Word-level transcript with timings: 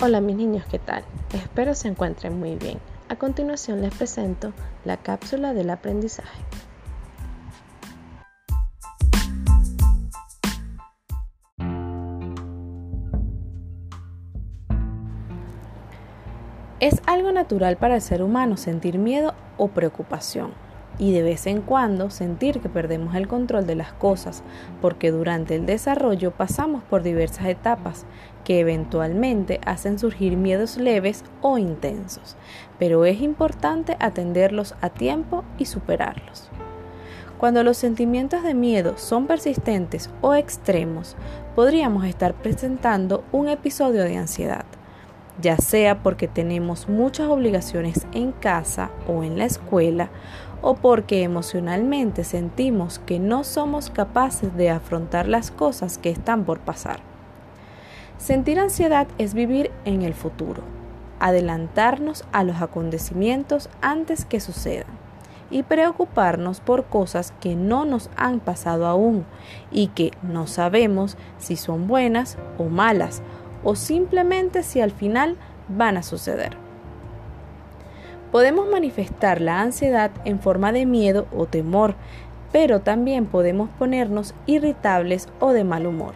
Hola 0.00 0.20
mis 0.20 0.36
niños, 0.36 0.64
¿qué 0.70 0.78
tal? 0.78 1.02
Espero 1.34 1.74
se 1.74 1.88
encuentren 1.88 2.38
muy 2.38 2.54
bien. 2.54 2.78
A 3.08 3.16
continuación 3.16 3.80
les 3.80 3.92
presento 3.92 4.52
la 4.84 4.96
cápsula 4.96 5.54
del 5.54 5.70
aprendizaje. 5.70 6.40
Es 16.78 17.02
algo 17.06 17.32
natural 17.32 17.76
para 17.76 17.96
el 17.96 18.00
ser 18.00 18.22
humano 18.22 18.56
sentir 18.56 18.98
miedo 18.98 19.34
o 19.56 19.66
preocupación 19.66 20.67
y 20.98 21.12
de 21.12 21.22
vez 21.22 21.46
en 21.46 21.62
cuando 21.62 22.10
sentir 22.10 22.60
que 22.60 22.68
perdemos 22.68 23.14
el 23.14 23.28
control 23.28 23.66
de 23.66 23.76
las 23.76 23.92
cosas, 23.92 24.42
porque 24.80 25.10
durante 25.10 25.54
el 25.54 25.66
desarrollo 25.66 26.32
pasamos 26.32 26.82
por 26.82 27.02
diversas 27.02 27.46
etapas 27.46 28.04
que 28.44 28.60
eventualmente 28.60 29.60
hacen 29.64 29.98
surgir 29.98 30.36
miedos 30.36 30.76
leves 30.76 31.24
o 31.40 31.58
intensos, 31.58 32.36
pero 32.78 33.04
es 33.04 33.20
importante 33.20 33.96
atenderlos 34.00 34.74
a 34.80 34.90
tiempo 34.90 35.44
y 35.58 35.66
superarlos. 35.66 36.50
Cuando 37.38 37.62
los 37.62 37.76
sentimientos 37.76 38.42
de 38.42 38.54
miedo 38.54 38.98
son 38.98 39.28
persistentes 39.28 40.10
o 40.22 40.34
extremos, 40.34 41.16
podríamos 41.54 42.04
estar 42.04 42.34
presentando 42.34 43.22
un 43.30 43.48
episodio 43.48 44.02
de 44.02 44.16
ansiedad 44.16 44.64
ya 45.40 45.56
sea 45.56 46.02
porque 46.02 46.28
tenemos 46.28 46.88
muchas 46.88 47.28
obligaciones 47.28 48.06
en 48.12 48.32
casa 48.32 48.90
o 49.06 49.22
en 49.22 49.38
la 49.38 49.44
escuela, 49.44 50.10
o 50.62 50.74
porque 50.74 51.22
emocionalmente 51.22 52.24
sentimos 52.24 52.98
que 52.98 53.18
no 53.18 53.44
somos 53.44 53.90
capaces 53.90 54.56
de 54.56 54.70
afrontar 54.70 55.28
las 55.28 55.50
cosas 55.50 55.98
que 55.98 56.10
están 56.10 56.44
por 56.44 56.60
pasar. 56.60 57.00
Sentir 58.18 58.58
ansiedad 58.58 59.06
es 59.18 59.34
vivir 59.34 59.70
en 59.84 60.02
el 60.02 60.14
futuro, 60.14 60.62
adelantarnos 61.20 62.24
a 62.32 62.42
los 62.42 62.60
acontecimientos 62.60 63.70
antes 63.80 64.24
que 64.24 64.40
sucedan 64.40 64.86
y 65.50 65.62
preocuparnos 65.62 66.60
por 66.60 66.86
cosas 66.86 67.32
que 67.40 67.54
no 67.54 67.84
nos 67.84 68.10
han 68.16 68.40
pasado 68.40 68.86
aún 68.86 69.24
y 69.70 69.88
que 69.88 70.12
no 70.22 70.46
sabemos 70.46 71.16
si 71.38 71.56
son 71.56 71.86
buenas 71.86 72.36
o 72.58 72.64
malas 72.64 73.22
o 73.64 73.74
simplemente 73.74 74.62
si 74.62 74.80
al 74.80 74.90
final 74.90 75.36
van 75.68 75.96
a 75.96 76.02
suceder. 76.02 76.67
Podemos 78.32 78.68
manifestar 78.68 79.40
la 79.40 79.62
ansiedad 79.62 80.10
en 80.24 80.38
forma 80.38 80.70
de 80.72 80.84
miedo 80.84 81.26
o 81.34 81.46
temor, 81.46 81.94
pero 82.52 82.80
también 82.80 83.26
podemos 83.26 83.70
ponernos 83.78 84.34
irritables 84.46 85.28
o 85.40 85.52
de 85.52 85.64
mal 85.64 85.86
humor. 85.86 86.14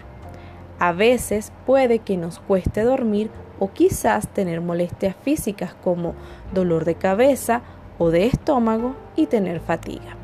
A 0.78 0.92
veces 0.92 1.52
puede 1.64 2.00
que 2.00 2.16
nos 2.16 2.38
cueste 2.38 2.82
dormir 2.82 3.30
o 3.58 3.70
quizás 3.70 4.28
tener 4.28 4.60
molestias 4.60 5.16
físicas 5.22 5.74
como 5.74 6.14
dolor 6.52 6.84
de 6.84 6.96
cabeza 6.96 7.62
o 7.98 8.10
de 8.10 8.26
estómago 8.26 8.94
y 9.16 9.26
tener 9.26 9.60
fatiga. 9.60 10.16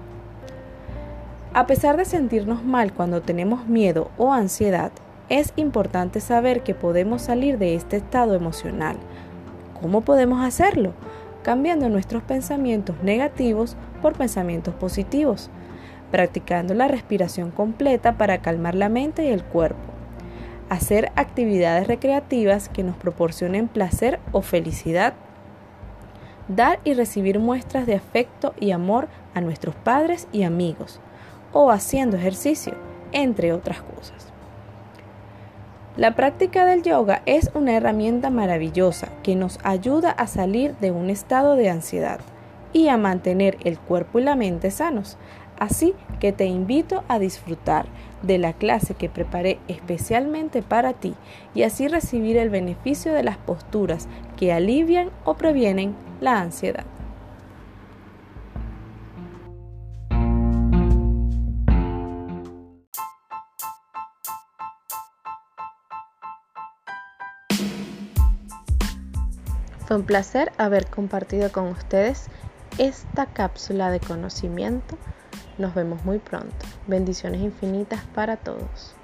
A 1.54 1.66
pesar 1.66 1.96
de 1.96 2.04
sentirnos 2.04 2.64
mal 2.64 2.92
cuando 2.92 3.22
tenemos 3.22 3.66
miedo 3.66 4.10
o 4.18 4.32
ansiedad, 4.32 4.92
es 5.28 5.52
importante 5.56 6.20
saber 6.20 6.62
que 6.62 6.74
podemos 6.74 7.22
salir 7.22 7.58
de 7.58 7.74
este 7.74 7.96
estado 7.96 8.34
emocional. 8.34 8.96
¿Cómo 9.80 10.02
podemos 10.02 10.44
hacerlo? 10.44 10.92
Cambiando 11.42 11.88
nuestros 11.88 12.22
pensamientos 12.22 12.96
negativos 13.02 13.76
por 14.02 14.14
pensamientos 14.14 14.74
positivos, 14.74 15.50
practicando 16.10 16.74
la 16.74 16.88
respiración 16.88 17.50
completa 17.50 18.16
para 18.18 18.38
calmar 18.38 18.74
la 18.74 18.88
mente 18.88 19.24
y 19.24 19.28
el 19.28 19.44
cuerpo, 19.44 19.92
hacer 20.68 21.12
actividades 21.16 21.86
recreativas 21.86 22.68
que 22.68 22.82
nos 22.82 22.96
proporcionen 22.96 23.68
placer 23.68 24.20
o 24.32 24.42
felicidad, 24.42 25.14
dar 26.48 26.80
y 26.84 26.94
recibir 26.94 27.38
muestras 27.38 27.86
de 27.86 27.94
afecto 27.94 28.54
y 28.58 28.70
amor 28.70 29.08
a 29.34 29.40
nuestros 29.40 29.74
padres 29.74 30.28
y 30.32 30.42
amigos, 30.42 31.00
o 31.52 31.70
haciendo 31.70 32.16
ejercicio, 32.16 32.74
entre 33.12 33.52
otras 33.52 33.80
cosas. 33.80 34.32
La 35.98 36.14
práctica 36.14 36.64
del 36.64 36.84
yoga 36.84 37.22
es 37.26 37.50
una 37.54 37.74
herramienta 37.74 38.30
maravillosa 38.30 39.08
que 39.24 39.34
nos 39.34 39.58
ayuda 39.64 40.12
a 40.12 40.28
salir 40.28 40.76
de 40.76 40.92
un 40.92 41.10
estado 41.10 41.56
de 41.56 41.70
ansiedad 41.70 42.20
y 42.72 42.86
a 42.86 42.96
mantener 42.96 43.56
el 43.64 43.80
cuerpo 43.80 44.20
y 44.20 44.22
la 44.22 44.36
mente 44.36 44.70
sanos. 44.70 45.18
Así 45.58 45.94
que 46.20 46.30
te 46.30 46.46
invito 46.46 47.02
a 47.08 47.18
disfrutar 47.18 47.86
de 48.22 48.38
la 48.38 48.52
clase 48.52 48.94
que 48.94 49.08
preparé 49.08 49.58
especialmente 49.66 50.62
para 50.62 50.92
ti 50.92 51.16
y 51.52 51.64
así 51.64 51.88
recibir 51.88 52.36
el 52.36 52.48
beneficio 52.48 53.12
de 53.12 53.24
las 53.24 53.36
posturas 53.36 54.06
que 54.36 54.52
alivian 54.52 55.10
o 55.24 55.34
previenen 55.34 55.96
la 56.20 56.40
ansiedad. 56.40 56.84
Fue 69.88 69.96
un 69.96 70.02
placer 70.02 70.52
haber 70.58 70.86
compartido 70.88 71.50
con 71.50 71.68
ustedes 71.68 72.26
esta 72.76 73.24
cápsula 73.24 73.90
de 73.90 74.00
conocimiento. 74.00 74.98
Nos 75.56 75.74
vemos 75.74 76.04
muy 76.04 76.18
pronto. 76.18 76.66
Bendiciones 76.86 77.40
infinitas 77.40 78.02
para 78.14 78.36
todos. 78.36 78.94